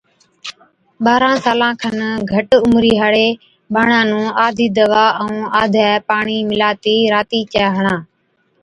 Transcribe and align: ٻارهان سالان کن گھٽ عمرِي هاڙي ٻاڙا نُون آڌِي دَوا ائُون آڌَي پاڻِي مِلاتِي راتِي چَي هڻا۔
ٻارهان 1.03 1.35
سالان 1.45 1.73
کن 1.81 1.97
گھٽ 2.31 2.49
عمرِي 2.65 2.93
هاڙي 3.01 3.27
ٻاڙا 3.73 3.99
نُون 4.09 4.25
آڌِي 4.45 4.67
دَوا 4.77 5.05
ائُون 5.21 5.37
آڌَي 5.61 5.89
پاڻِي 6.09 6.37
مِلاتِي 6.49 6.95
راتِي 7.13 7.39
چَي 7.53 7.63
هڻا۔ 7.75 7.95